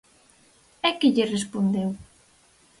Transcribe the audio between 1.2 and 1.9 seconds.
respondeu?